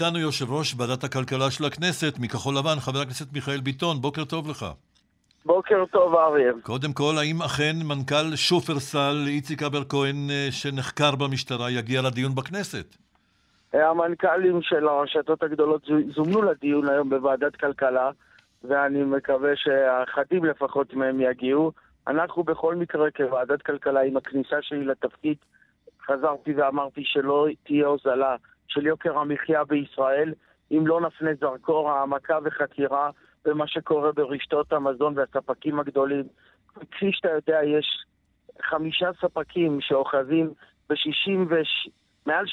איתנו 0.00 0.18
יושב 0.18 0.52
ראש 0.52 0.74
ועדת 0.78 1.04
הכלכלה 1.04 1.50
של 1.50 1.64
הכנסת, 1.64 2.14
מכחול 2.20 2.54
לבן, 2.58 2.80
חבר 2.80 2.98
הכנסת 2.98 3.32
מיכאל 3.32 3.60
ביטון, 3.60 3.96
בוקר 4.00 4.24
טוב 4.24 4.50
לך. 4.50 4.66
בוקר 5.46 5.84
טוב, 5.90 6.14
אריה. 6.14 6.52
קודם 6.62 6.92
כל, 6.92 7.14
האם 7.18 7.42
אכן 7.42 7.76
מנכ"ל 7.84 8.36
שופרסל, 8.36 9.16
איציק 9.26 9.62
אבר 9.62 9.84
כהן, 9.84 10.16
אה, 10.30 10.48
שנחקר 10.50 11.16
במשטרה, 11.16 11.70
יגיע 11.70 12.02
לדיון 12.02 12.34
בכנסת? 12.34 12.96
המנכ"לים 13.72 14.62
של 14.62 14.88
הרשתות 14.88 15.42
הגדולות 15.42 15.82
זומנו 16.14 16.42
לדיון 16.42 16.88
היום 16.88 17.10
בוועדת 17.10 17.56
כלכלה, 17.56 18.10
ואני 18.64 19.02
מקווה 19.02 19.50
שאחדים 19.56 20.44
לפחות 20.44 20.94
מהם 20.94 21.20
יגיעו. 21.20 21.72
אנחנו 22.06 22.42
בכל 22.42 22.74
מקרה 22.74 23.10
כוועדת 23.10 23.62
כלכלה, 23.62 24.00
עם 24.02 24.16
הכניסה 24.16 24.56
שלי 24.62 24.84
לתפקיד, 24.84 25.36
חזרתי 26.06 26.52
ואמרתי 26.52 27.00
שלא 27.04 27.46
תהיה 27.64 27.86
הוזלה 27.86 28.36
של 28.68 28.86
יוקר 28.86 29.18
המחיה 29.18 29.64
בישראל, 29.64 30.32
אם 30.70 30.86
לא 30.86 31.00
נפנה 31.00 31.30
זרקור 31.40 31.90
העמקה 31.90 32.38
וחקירה 32.44 33.10
במה 33.44 33.66
שקורה 33.66 34.12
ברשתות 34.12 34.72
המזון 34.72 35.18
והספקים 35.18 35.80
הגדולים. 35.80 36.24
כפי 36.90 37.12
שאתה 37.12 37.28
יודע, 37.30 37.64
יש 37.64 38.04
חמישה 38.62 39.10
ספקים 39.20 39.80
שאוחזים 39.80 40.50
ב-60 40.88 41.38
ו... 41.50 41.54
מעל 42.26 42.44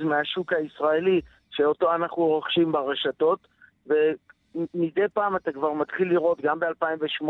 60% 0.00 0.04
מהשוק 0.04 0.52
הישראלי 0.52 1.20
שאותו 1.50 1.94
אנחנו 1.94 2.26
רוכשים 2.26 2.72
ברשתות, 2.72 3.46
ומדי 3.86 5.08
פעם 5.12 5.36
אתה 5.36 5.52
כבר 5.52 5.72
מתחיל 5.72 6.08
לראות, 6.08 6.40
גם 6.40 6.60
ב-2008, 6.60 7.24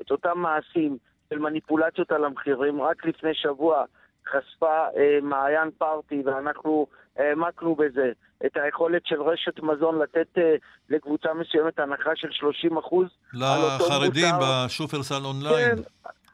את 0.00 0.10
אותם 0.10 0.38
מעשים 0.38 0.98
של 1.30 1.38
מניפולציות 1.38 2.12
על 2.12 2.24
המחירים. 2.24 2.82
רק 2.82 3.04
לפני 3.04 3.34
שבוע 3.34 3.84
חשפה 4.30 4.86
אה, 4.96 5.18
מעיין 5.22 5.70
פארטי, 5.78 6.22
ואנחנו 6.24 6.86
העמקנו 7.16 7.74
בזה, 7.74 8.12
את 8.46 8.56
היכולת 8.56 9.06
של 9.06 9.22
רשת 9.22 9.60
מזון 9.62 9.98
לתת 9.98 10.38
אה, 10.38 10.54
לקבוצה 10.90 11.34
מסוימת 11.34 11.78
הנחה 11.78 12.10
של 12.16 12.28
30 12.30 12.78
אחוז. 12.78 13.06
לחרדים 13.32 14.34
בשופרסל 14.40 15.24
אונליין. 15.24 15.76
כן, 15.76 15.82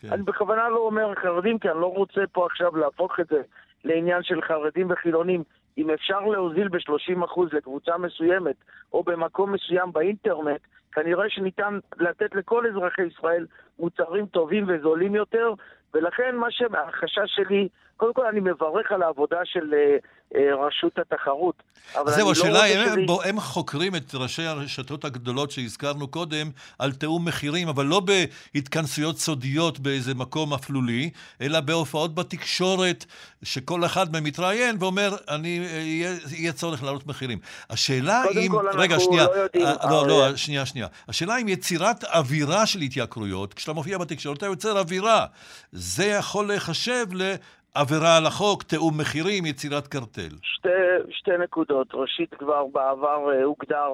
כן, 0.01 0.13
אני 0.13 0.23
בכוונה 0.23 0.69
לא 0.69 0.79
אומר 0.79 1.15
חרדים, 1.23 1.59
כי 1.59 1.71
אני 1.71 1.81
לא 1.81 1.87
רוצה 1.87 2.21
פה 2.33 2.47
עכשיו 2.47 2.77
להפוך 2.77 3.21
את 3.21 3.27
זה 3.27 3.43
לעניין 3.85 4.23
של 4.23 4.43
חרדים 4.43 4.91
וחילונים. 4.91 5.43
אם 5.79 5.91
אפשר 5.91 6.21
להוזיל 6.21 6.69
ב-30% 6.69 7.41
לקבוצה 7.53 7.99
מסוימת, 7.99 8.57
או 8.93 9.03
במקום 9.03 9.53
מסוים 9.53 9.93
באינטרנט, 9.93 10.61
כנראה 10.95 11.25
שניתן 11.31 11.79
לתת 11.97 12.35
לכל 12.35 12.67
אזרחי 12.67 13.03
ישראל 13.03 13.47
מוצרים 13.79 14.27
טובים 14.27 14.65
וזולים 14.69 15.15
יותר, 15.15 15.55
ולכן 15.95 16.37
מה 16.37 16.51
שהחשש 16.51 17.35
שלי, 17.37 17.69
קודם 17.97 18.15
כל 18.15 18.27
אני 18.27 18.41
מברך 18.41 18.93
על 18.93 19.03
העבודה 19.03 19.39
של 19.45 19.75
אה, 19.75 19.97
אה, 20.35 20.67
רשות 20.67 20.99
התחרות. 20.99 21.63
זהו, 22.07 22.27
לא 22.27 22.31
השאלה 22.33 22.63
היא, 22.63 22.77
לא 23.09 23.23
הם. 23.23 23.29
הם 23.29 23.41
חוקרים 23.41 23.97
את 23.97 24.15
ראשי 24.15 24.43
הרשתות 24.43 25.05
הגדולות 25.05 25.51
שהזכרנו 25.51 26.09
קודם 26.09 26.51
על 26.79 26.93
תיאום 26.93 27.29
מחירים, 27.29 27.69
אבל 27.69 27.87
לא 27.87 28.01
בהתכנסויות 28.01 29.17
סודיות 29.17 29.79
באיזה 29.79 30.15
מקום 30.15 30.55
אפלולי, 30.55 31.11
אלא 31.41 31.61
בהופעות 31.61 32.15
בתקשורת, 32.15 33.05
שכל 33.43 33.85
אחד 33.85 34.13
מהם 34.13 34.25
מתראיין 34.25 34.77
ואומר, 34.81 35.11
אני, 35.29 35.59
אה, 35.59 35.79
יהיה, 35.79 36.11
יהיה 36.31 36.53
צורך 36.53 36.83
להעלות 36.83 37.07
מחירים. 37.07 37.39
השאלה 37.71 38.23
אם... 38.25 38.49
קודם 38.49 38.73
כל 38.73 38.79
רגע, 38.79 39.01
שנייה, 39.01 39.25
לא 39.25 39.31
יודעים... 39.33 39.67
לא, 39.91 40.09
לא, 40.09 40.37
שנייה, 40.37 40.67
שנייה. 40.67 40.84
השאלה 41.09 41.37
אם 41.43 41.49
יצירת 41.49 42.05
אווירה 42.05 42.67
של 42.67 42.79
התייקרויות, 42.79 43.55
כשאתה 43.55 43.73
מופיע 43.73 43.99
בתקשורת, 43.99 44.39
אתה 44.39 44.47
יוצר 44.47 44.79
אווירה. 44.79 45.27
זה 45.73 46.05
יכול 46.05 46.47
להיחשב 46.47 47.07
עבירה 47.75 48.17
על 48.17 48.27
החוק, 48.27 48.63
תיאום 48.63 49.01
מחירים, 49.01 49.47
יצירת 49.47 49.87
קרטל. 49.87 50.37
שתי, 50.43 50.69
שתי 51.11 51.31
נקודות. 51.45 51.89
ראשית, 51.95 52.35
כבר 52.35 52.67
בעבר 52.67 53.31
uh, 53.31 53.45
הוגדר 53.45 53.89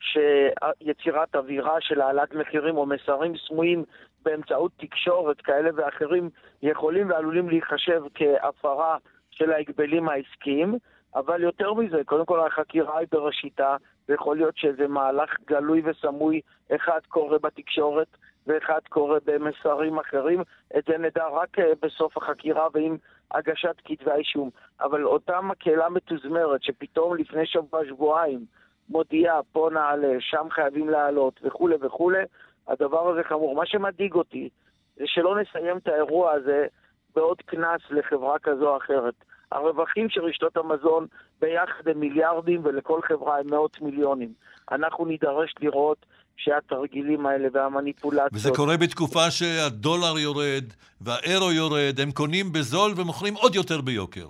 שיצירת 0.00 1.36
אווירה 1.36 1.76
של 1.80 2.00
העלאת 2.00 2.34
מחירים 2.34 2.76
או 2.76 2.86
מסרים 2.86 3.32
סמויים 3.48 3.84
באמצעות 4.22 4.72
תקשורת 4.76 5.40
כאלה 5.40 5.70
ואחרים 5.76 6.30
יכולים 6.62 7.10
ועלולים 7.10 7.48
להיחשב 7.48 8.02
כהפרה 8.14 8.96
של 9.30 9.52
ההגבלים 9.52 10.08
העסקיים, 10.08 10.78
אבל 11.14 11.42
יותר 11.42 11.74
מזה, 11.74 11.96
קודם 12.04 12.24
כל 12.24 12.46
החקירה 12.46 12.98
היא 12.98 13.08
בראשיתה, 13.12 13.76
ויכול 14.08 14.36
להיות 14.36 14.56
שזה 14.56 14.88
מהלך 14.88 15.30
גלוי 15.46 15.82
וסמוי, 15.84 16.40
אחד 16.74 17.00
קורה 17.08 17.38
בתקשורת 17.38 18.08
ואחד 18.46 18.80
קורה 18.88 19.18
במסרים 19.24 19.98
אחרים. 19.98 20.42
את 20.78 20.84
זה 20.88 20.98
נדע 20.98 21.28
רק 21.28 21.58
אה, 21.58 21.72
בסוף 21.82 22.16
החקירה 22.16 22.68
ועם 22.74 22.96
הגשת 23.30 23.76
כתבי 23.84 24.10
האישום. 24.10 24.50
אבל 24.80 25.04
אותה 25.04 25.40
מקהלה 25.40 25.88
מתוזמרת 25.88 26.62
שפתאום 26.62 27.16
לפני 27.16 27.46
שבוע-שבועיים 27.46 28.44
מודיעה, 28.88 29.40
פה 29.52 29.68
נעלה, 29.72 30.16
שם 30.20 30.46
חייבים 30.50 30.88
לעלות 30.88 31.40
וכולי 31.42 31.76
וכולי, 31.80 32.22
הדבר 32.68 33.08
הזה 33.08 33.24
חמור. 33.24 33.54
מה 33.54 33.66
שמדאיג 33.66 34.14
אותי 34.14 34.48
זה 34.96 35.04
שלא 35.06 35.40
נסיים 35.40 35.76
את 35.76 35.88
האירוע 35.88 36.32
הזה 36.32 36.66
בעוד 37.14 37.42
קנס 37.42 37.80
לחברה 37.90 38.38
כזו 38.38 38.68
או 38.68 38.76
אחרת. 38.76 39.14
הרווחים 39.52 40.08
של 40.10 40.20
רשתות 40.20 40.56
המזון 40.56 41.06
ביחד 41.40 41.88
הם 41.88 42.00
מיליארדים 42.00 42.60
ולכל 42.64 43.00
חברה 43.02 43.38
הם 43.38 43.50
מאות 43.50 43.80
מיליונים. 43.80 44.32
אנחנו 44.72 45.04
נידרש 45.04 45.54
לראות 45.60 46.06
שהתרגילים 46.36 47.26
האלה 47.26 47.48
והמניפולציות... 47.52 48.32
וזה 48.32 48.50
קורה 48.56 48.76
בתקופה 48.76 49.30
שהדולר 49.30 50.18
יורד 50.18 50.64
והאירו 51.00 51.52
יורד, 51.52 52.00
הם 52.02 52.12
קונים 52.12 52.52
בזול 52.52 52.92
ומוכרים 52.96 53.34
עוד 53.34 53.54
יותר 53.54 53.80
ביוקר. 53.80 54.26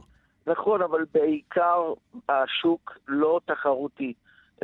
נכון, 0.46 0.82
אבל 0.82 1.04
בעיקר 1.14 1.92
השוק 2.28 2.98
לא 3.08 3.40
תחרותי. 3.44 4.12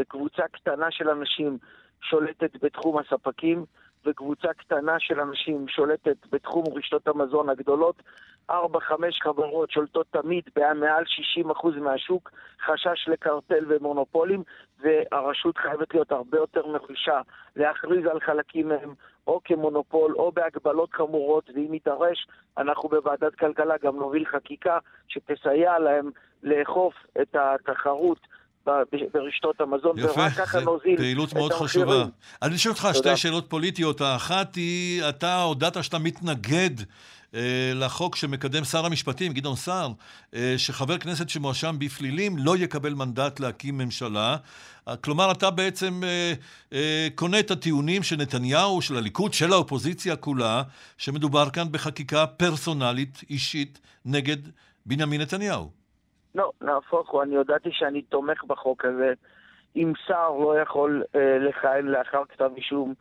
קבוצה 0.08 0.42
קטנה 0.52 0.86
של 0.90 1.08
אנשים 1.08 1.58
שולטת 2.02 2.50
בתחום 2.62 2.98
הספקים, 2.98 3.64
וקבוצה 4.06 4.48
קטנה 4.52 4.96
של 4.98 5.20
אנשים 5.20 5.68
שולטת 5.68 6.16
בתחום 6.32 6.64
רשתות 6.76 7.08
המזון 7.08 7.48
הגדולות. 7.48 8.02
ארבע, 8.50 8.80
חמש 8.80 9.20
חברות 9.22 9.70
שולטות 9.70 10.06
תמיד 10.10 10.44
במעל 10.56 11.04
60% 11.44 11.80
מהשוק, 11.80 12.30
חשש 12.66 13.08
לקרטל 13.08 13.64
ומונופולים, 13.68 14.42
והרשות 14.80 15.58
חייבת 15.58 15.94
להיות 15.94 16.12
הרבה 16.12 16.38
יותר 16.38 16.72
נחושה 16.72 17.20
להכריז 17.56 18.06
על 18.06 18.20
חלקים 18.20 18.68
מהם 18.68 18.94
או 19.26 19.40
כמונופול 19.44 20.14
או 20.14 20.32
בהגבלות 20.32 20.92
חמורות, 20.92 21.50
ואם 21.54 21.74
יידרש, 21.74 22.26
אנחנו 22.58 22.88
בוועדת 22.88 23.34
כלכלה 23.34 23.74
גם 23.82 23.96
נוביל 23.96 24.24
חקיקה 24.24 24.78
שתסייע 25.08 25.78
להם 25.78 26.10
לאכוף 26.42 26.94
את 27.22 27.36
התחרות 27.38 28.18
ברשתות 29.12 29.60
המזון, 29.60 29.98
יפה, 29.98 30.20
ורק 30.20 30.32
ככה 30.32 30.60
נוזיל 30.60 30.96
פעילות 30.96 31.34
מאוד 31.34 31.52
חשובה. 31.52 32.04
אני 32.42 32.54
אשאל 32.54 32.70
אותך 32.70 32.88
שתי 32.92 33.16
שאלות 33.16 33.50
פוליטיות. 33.50 34.00
האחת 34.00 34.54
היא, 34.54 35.02
אתה 35.08 35.42
הודעת 35.42 35.84
שאתה 35.84 35.98
מתנגד 35.98 36.70
אה, 37.34 37.72
לחוק 37.74 38.16
שמקדם 38.16 38.64
שר 38.64 38.86
המשפטים, 38.86 39.32
גדעון 39.32 39.56
סער, 39.56 39.88
אה, 40.34 40.54
שחבר 40.56 40.98
כנסת 40.98 41.28
שמואשם 41.28 41.76
בפלילים 41.78 42.38
לא 42.38 42.56
יקבל 42.56 42.94
מנדט 42.94 43.40
להקים 43.40 43.78
ממשלה. 43.78 44.36
אה, 44.88 44.96
כלומר, 44.96 45.32
אתה 45.32 45.50
בעצם 45.50 46.00
אה, 46.04 46.32
אה, 46.72 47.08
קונה 47.14 47.40
את 47.40 47.50
הטיעונים 47.50 48.02
של 48.02 48.16
נתניהו, 48.16 48.82
של 48.82 48.96
הליכוד, 48.96 49.34
של 49.34 49.52
האופוזיציה 49.52 50.16
כולה, 50.16 50.62
שמדובר 50.98 51.50
כאן 51.50 51.66
בחקיקה 51.70 52.26
פרסונלית, 52.26 53.24
אישית, 53.30 53.80
נגד 54.04 54.36
בנימין 54.86 55.20
נתניהו. 55.20 55.79
לא, 56.34 56.50
נהפוך 56.60 57.10
הוא, 57.10 57.22
אני 57.22 57.36
הודעתי 57.36 57.68
שאני 57.72 58.02
תומך 58.02 58.44
בחוק 58.44 58.84
הזה. 58.84 59.12
אם 59.76 59.92
שר 60.06 60.30
לא 60.30 60.58
יכול 60.58 61.02
אה, 61.14 61.38
לכהן 61.38 61.86
לאחר 61.86 62.22
כתב 62.28 62.50
אישום 62.56 62.94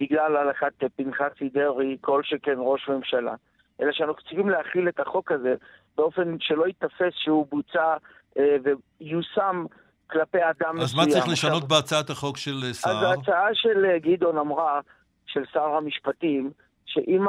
בגלל 0.00 0.36
הלכת 0.36 0.72
פנחסי 0.96 1.48
דרעי, 1.48 1.96
כל 2.00 2.22
שכן 2.24 2.56
ראש 2.56 2.88
ממשלה, 2.88 3.34
אלא 3.80 3.92
שאנחנו 3.92 4.22
צריכים 4.22 4.50
להכיל 4.50 4.88
את 4.88 5.00
החוק 5.00 5.32
הזה 5.32 5.54
באופן 5.96 6.36
שלא 6.40 6.66
ייתפס 6.66 7.12
שהוא 7.14 7.46
בוצע 7.50 7.96
אה, 8.38 8.56
ויושם 9.00 9.64
כלפי 10.10 10.38
אדם 10.38 10.76
מסוים. 10.76 10.82
אז 10.82 10.94
מה 10.94 11.06
צריך 11.06 11.28
לשנות 11.32 11.62
עכשיו, 11.62 11.68
בהצעת 11.68 12.10
החוק 12.10 12.36
של 12.36 12.72
שר? 12.72 12.90
אז 12.90 13.02
ההצעה 13.02 13.54
של 13.54 13.84
אה, 13.84 13.98
גדעון 13.98 14.38
אמרה, 14.38 14.80
של 15.26 15.44
שר 15.52 15.64
המשפטים, 15.64 16.50
שאם 16.86 17.26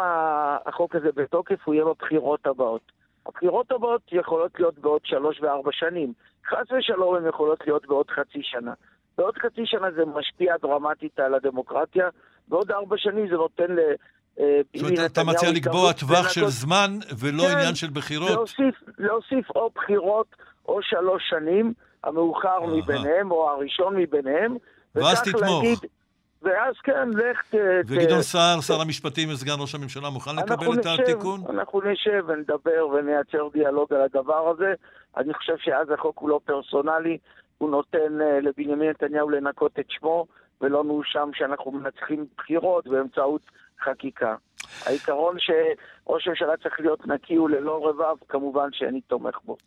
החוק 0.65 0.95
הזה 0.95 1.09
בתוקף, 1.15 1.59
הוא 1.65 1.73
יהיה 1.73 1.85
בבחירות 1.85 2.47
הבאות. 2.47 2.91
הבחירות 3.27 3.71
הבאות 3.71 4.01
יכולות 4.11 4.51
להיות 4.59 4.79
בעוד 4.79 5.01
שלוש 5.03 5.41
וארבע 5.41 5.71
שנים. 5.73 6.13
חס 6.49 6.71
ושלום 6.71 7.15
הן 7.15 7.27
יכולות 7.27 7.59
להיות 7.67 7.87
בעוד 7.87 8.09
חצי 8.09 8.39
שנה. 8.41 8.73
בעוד 9.17 9.37
חצי 9.37 9.61
שנה 9.65 9.91
זה 9.91 10.05
משפיע 10.05 10.55
דרמטית 10.61 11.19
על 11.19 11.33
הדמוקרטיה, 11.33 12.09
בעוד 12.47 12.71
ארבע 12.71 12.95
שנים 12.97 13.27
זה 13.29 13.35
נותן 13.35 13.71
ל... 13.71 13.79
אה, 14.39 14.61
זאת 14.75 14.91
אומרת, 14.91 15.11
אתה 15.11 15.23
מציע 15.23 15.51
לקבוע 15.51 15.93
טווח 15.93 16.29
של 16.29 16.47
זמן 16.47 16.91
ולא 17.19 17.43
כן, 17.43 17.57
עניין 17.57 17.75
של 17.75 17.89
בחירות? 17.93 18.29
להוסיף, 18.29 18.75
להוסיף 18.97 19.49
או 19.55 19.69
בחירות 19.75 20.35
או 20.67 20.79
שלוש 20.81 21.23
שנים, 21.29 21.73
המאוחר 22.03 22.59
מביניהם 22.65 23.31
או 23.31 23.49
הראשון 23.49 23.97
מביניהם. 23.97 24.57
ואז 24.95 25.21
תתמוך. 25.21 25.63
להגיד, 25.63 25.77
ואז 26.41 26.75
כן, 26.83 27.09
לך 27.09 27.41
ת... 27.51 27.55
וגדעון 27.87 28.21
סער, 28.21 28.61
שר 28.61 28.81
המשפטים 28.81 29.29
וסגן 29.29 29.53
ראש 29.59 29.75
הממשלה, 29.75 30.09
מוכן 30.09 30.35
לקבל 30.35 30.73
את 30.73 30.85
התיקון? 30.85 31.41
אנחנו 31.49 31.81
נשב 31.81 32.23
ונדבר 32.27 32.87
ונייצר 32.87 33.47
דיאלוג 33.53 33.93
על 33.93 34.01
הדבר 34.01 34.49
הזה. 34.49 34.73
אני 35.17 35.33
חושב 35.33 35.57
שאז 35.57 35.87
החוק 35.89 36.19
הוא 36.19 36.29
לא 36.29 36.39
פרסונלי, 36.45 37.17
הוא 37.57 37.69
נותן 37.69 38.13
לבנימין 38.41 38.89
נתניהו 38.89 39.29
לנקות 39.29 39.79
את 39.79 39.85
שמו, 39.89 40.25
ולא 40.61 40.83
נואשם 40.83 41.29
שאנחנו 41.33 41.71
מנצחים 41.71 42.25
בחירות 42.37 42.87
באמצעות 42.87 43.41
חקיקה. 43.83 44.35
העיקרון 44.85 45.35
שראש 46.07 46.27
הממשלה 46.27 46.57
צריך 46.63 46.75
להיות 46.79 47.07
נקי 47.07 47.39
וללא 47.39 47.89
רבב, 47.89 48.15
כמובן 48.29 48.69
שאני 48.71 49.01
תומך 49.01 49.37
בו. 49.45 49.57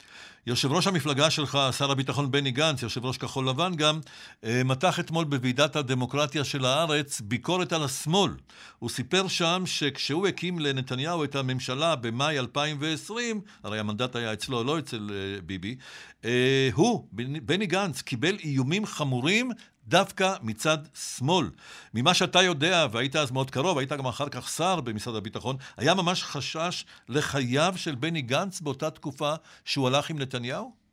יושב 0.46 0.72
ראש 0.72 0.86
המפלגה 0.86 1.30
שלך, 1.30 1.58
שר 1.78 1.90
הביטחון 1.90 2.30
בני 2.30 2.50
גנץ, 2.50 2.82
יושב 2.82 3.04
ראש 3.04 3.18
כחול 3.18 3.48
לבן 3.48 3.74
גם, 3.76 4.00
אה, 4.44 4.62
מתח 4.64 5.00
אתמול 5.00 5.24
בוועידת 5.24 5.76
הדמוקרטיה 5.76 6.44
של 6.44 6.64
הארץ 6.64 7.20
ביקורת 7.20 7.72
על 7.72 7.84
השמאל. 7.84 8.30
הוא 8.78 8.90
סיפר 8.90 9.28
שם 9.28 9.62
שכשהוא 9.66 10.26
הקים 10.26 10.58
לנתניהו 10.58 11.24
את 11.24 11.34
הממשלה 11.34 11.96
במאי 11.96 12.38
2020, 12.38 13.40
הרי 13.64 13.78
המנדט 13.78 14.16
היה 14.16 14.32
אצלו, 14.32 14.64
לא 14.64 14.78
אצל 14.78 15.10
אה, 15.10 15.40
ביבי, 15.42 15.76
אה, 16.24 16.68
הוא, 16.74 17.08
בני 17.42 17.66
גנץ, 17.66 18.02
קיבל 18.02 18.36
איומים 18.44 18.86
חמורים 18.86 19.50
דווקא 19.86 20.34
מצד 20.42 20.78
שמאל. 20.94 21.46
ממה 21.94 22.14
שאתה 22.14 22.42
יודע, 22.42 22.86
והיית 22.92 23.16
אז 23.16 23.30
מאוד 23.30 23.50
קרוב, 23.50 23.78
היית 23.78 23.92
גם 23.92 24.06
אחר 24.06 24.28
כך 24.28 24.48
שר 24.48 24.80
במשרד 24.80 25.16
הביטחון, 25.16 25.56
היה 25.76 25.94
ממש 25.94 26.22
חשש 26.36 26.84
לחייו 27.08 27.72
של 27.76 27.94
בני 27.94 28.22
גנץ 28.22 28.60
באותה 28.60 28.90
תקופה 28.90 29.32
שהוא 29.64 29.88
הלך 29.88 30.10
עם 30.10 30.18
נתניהו? 30.18 30.84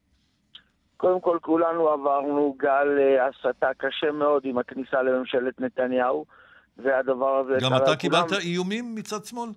קודם 0.97 1.21
כל, 1.21 1.37
כולנו 1.41 1.89
עברנו 1.89 2.55
גל 2.59 2.97
אה, 2.99 3.27
הסתה 3.27 3.69
קשה 3.77 4.11
מאוד 4.11 4.41
עם 4.45 4.57
הכניסה 4.57 5.01
לממשלת 5.01 5.61
נתניהו, 5.61 6.25
והדבר 6.77 7.37
הזה... 7.37 7.57
גם 7.61 7.75
אתה 7.77 7.95
קיבלת 7.95 8.29
כולם... 8.29 8.41
איומים 8.41 8.95
מצד 8.95 9.25
שמאל? 9.25 9.49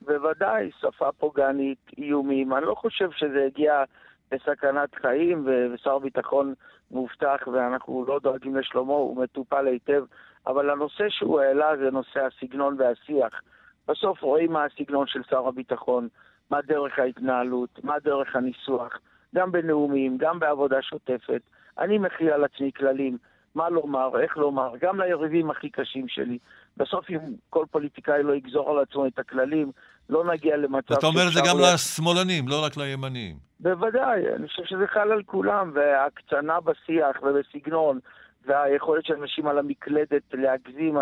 בוודאי, 0.00 0.70
שפה 0.80 1.12
פוגענית, 1.18 1.78
איומים. 1.98 2.54
אני 2.54 2.66
לא 2.66 2.74
חושב 2.74 3.10
שזה 3.16 3.44
הגיע 3.46 3.84
בסכנת 4.30 4.94
חיים, 4.94 5.48
ושר 5.74 5.94
הביטחון 5.94 6.54
מובטח 6.90 7.48
ואנחנו 7.52 8.04
לא 8.08 8.18
דואגים 8.22 8.56
לשלומו, 8.56 8.94
הוא 8.94 9.22
מטופל 9.22 9.66
היטב, 9.66 10.04
אבל 10.46 10.70
הנושא 10.70 11.04
שהוא 11.08 11.40
העלה 11.40 11.76
זה 11.76 11.90
נושא 11.90 12.20
הסגנון 12.20 12.76
והשיח. 12.78 13.40
בסוף 13.90 14.22
רואים 14.22 14.52
מה 14.52 14.64
הסגנון 14.64 15.06
של 15.06 15.20
שר 15.30 15.48
הביטחון, 15.48 16.08
מה 16.50 16.58
דרך 16.62 16.98
ההתנהלות, 16.98 17.84
מה 17.84 17.94
דרך 18.04 18.36
הניסוח, 18.36 18.98
גם 19.34 19.52
בנאומים, 19.52 20.18
גם 20.18 20.38
בעבודה 20.38 20.82
שוטפת. 20.82 21.40
אני 21.78 21.98
מכריע 21.98 22.34
על 22.34 22.44
עצמי 22.44 22.70
כללים, 22.76 23.18
מה 23.54 23.68
לומר, 23.68 24.20
איך 24.20 24.36
לומר, 24.36 24.72
גם 24.80 25.00
ליריבים 25.00 25.50
הכי 25.50 25.70
קשים 25.70 26.08
שלי. 26.08 26.38
בסוף 26.76 27.10
אם 27.10 27.18
כל 27.50 27.64
פוליטיקאי 27.70 28.22
לא 28.22 28.34
יגזור 28.34 28.70
על 28.70 28.78
עצמו 28.78 29.06
את 29.06 29.18
הכללים, 29.18 29.72
לא 30.08 30.24
נגיע 30.24 30.56
למצב... 30.56 30.94
אתה 30.94 31.06
אומר 31.06 31.28
את 31.28 31.32
זה 31.32 31.40
גם 31.48 31.56
לשמאלנים, 31.60 32.48
לא 32.48 32.64
רק 32.64 32.76
לימנים. 32.76 33.36
בוודאי, 33.60 34.34
אני 34.36 34.48
חושב 34.48 34.62
שזה 34.64 34.86
חל 34.86 35.12
על 35.12 35.22
כולם, 35.22 35.70
וההקצנה 35.74 36.60
בשיח 36.60 37.16
ובסגנון, 37.22 37.98
והיכולת 38.46 39.04
של 39.04 39.14
אנשים 39.14 39.46
על 39.46 39.58
המקלדת 39.58 40.22
להגזים. 40.32 40.96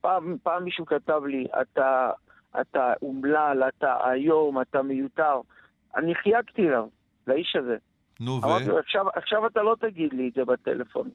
פעם, 0.00 0.36
פעם 0.42 0.64
מישהו 0.64 0.86
כתב 0.86 1.22
לי, 1.26 1.46
אתה, 1.62 2.10
אתה 2.60 2.92
אומלל, 3.02 3.62
אתה 3.68 3.96
היום, 4.04 4.60
אתה 4.60 4.82
מיותר. 4.82 5.40
אני 5.96 6.14
חייגתי 6.14 6.62
לו, 6.62 6.88
לאיש 7.26 7.56
הזה. 7.56 7.76
נו, 8.20 8.32
ו? 8.32 8.46
אמרתי 8.46 8.78
עכשיו, 8.78 9.06
עכשיו 9.14 9.46
אתה 9.46 9.62
לא 9.62 9.76
תגיד 9.80 10.12
לי 10.12 10.28
את 10.28 10.34
זה 10.34 10.44
בטלפון, 10.44 11.08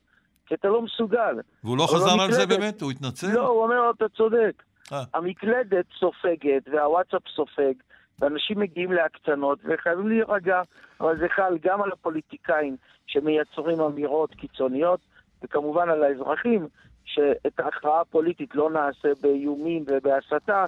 כי 0.46 0.56
אתה 0.56 0.68
לא 0.68 0.82
מסוגל. 0.82 1.40
והוא 1.64 1.78
לא 1.78 1.88
חזר 1.88 2.22
על 2.22 2.32
זה 2.32 2.46
באמת? 2.46 2.82
הוא 2.82 2.92
התנצל? 2.92 3.28
לא, 3.34 3.48
הוא 3.48 3.64
אומר, 3.64 3.92
אתה 3.98 4.10
צודק. 4.10 4.64
אה. 4.92 5.04
המקלדת 5.14 5.86
סופגת 6.00 6.64
והוואטסאפ 6.72 7.22
סופג, 7.36 7.74
ואנשים 8.20 8.60
מגיעים 8.60 8.92
להקצנות 8.92 9.60
וחייבים 9.64 10.08
להירגע, 10.08 10.62
אבל 11.00 11.18
זה 11.20 11.28
חל 11.36 11.58
גם 11.62 11.82
על 11.82 11.92
הפוליטיקאים 11.92 12.76
שמייצרים 13.08 13.80
אמירות 13.82 14.36
קיצוניות, 14.36 15.00
וכמובן 15.44 15.90
על 15.90 16.04
האזרחים, 16.04 16.68
שאת 17.06 17.60
ההכרעה 17.60 18.02
הפוליטית 18.02 18.56
לא 18.56 18.70
נעשה 18.70 19.08
באיומים 19.22 19.86
ובהסתה, 19.88 20.66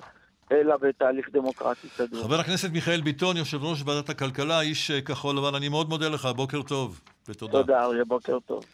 אלא 0.52 0.78
בתהליך 0.78 1.30
דמוקרטי 1.32 1.88
סדור. 1.98 2.24
חבר 2.24 2.40
הכנסת 2.40 2.70
מיכאל 2.72 3.02
ביטון, 3.02 3.38
יושב 3.38 3.64
ראש 3.64 3.84
ועדת 3.86 4.10
הכלכלה, 4.10 4.62
איש 4.62 4.92
כחול 4.92 5.38
לבן, 5.38 5.56
אני 5.56 5.70
מאוד 5.70 5.90
מודה 5.90 6.10
לך, 6.10 6.26
בוקר 6.26 6.62
טוב 6.62 7.02
ותודה. 7.30 7.52
תודה, 7.52 7.84
אריה, 7.84 8.04
בוקר 8.06 8.38
טוב. 8.46 8.66